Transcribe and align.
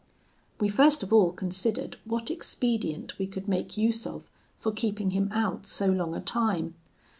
"We 0.59 0.67
first 0.67 1.03
of 1.03 1.13
all 1.13 1.31
considered 1.31 1.97
what 2.05 2.31
expedient 2.31 3.19
we 3.19 3.27
could 3.27 3.47
make 3.47 3.77
use 3.77 4.07
of 4.07 4.31
for 4.57 4.71
keeping 4.71 5.11
him 5.11 5.31
out 5.31 5.67
so 5.67 5.85
long 5.91 6.15
a 6.15 6.19
time. 6.21 6.73